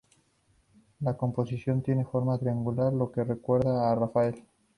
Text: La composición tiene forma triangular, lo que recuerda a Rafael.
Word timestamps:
La 1.01 1.15
composición 1.15 1.83
tiene 1.83 2.05
forma 2.05 2.39
triangular, 2.39 2.91
lo 2.91 3.11
que 3.11 3.23
recuerda 3.23 3.91
a 3.91 3.93
Rafael. 3.93 4.43